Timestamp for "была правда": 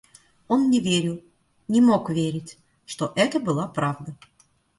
3.39-4.17